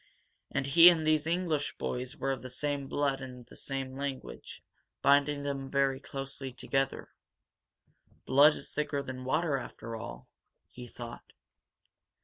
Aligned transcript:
And 0.49 0.65
he 0.65 0.89
and 0.89 1.05
these 1.05 1.27
English 1.27 1.77
boys 1.77 2.17
were 2.17 2.31
of 2.31 2.41
the 2.41 2.49
same 2.49 2.87
blood 2.87 3.21
and 3.21 3.45
the 3.45 3.55
same 3.55 3.95
language, 3.95 4.63
binding 5.03 5.43
them 5.43 5.69
very 5.69 5.99
closely 5.99 6.51
together. 6.51 7.11
"Blood 8.25 8.55
is 8.55 8.71
thicker 8.71 9.03
than 9.03 9.25
water, 9.25 9.57
after 9.59 9.95
all!" 9.95 10.27
he 10.71 10.87
thought. 10.87 11.33